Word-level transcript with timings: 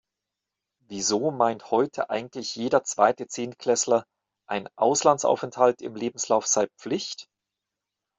Wieso 0.87 1.29
meint 1.29 1.69
heute 1.69 2.09
eigentlich 2.09 2.55
jeder 2.55 2.83
zweite 2.83 3.27
Zehntklässler, 3.27 4.07
ein 4.49 4.67
Auslandsaufenthalt 4.75 5.83
im 5.83 5.93
Lebenslauf 5.95 6.47
sei 6.47 6.65
Pflicht? 6.79 7.27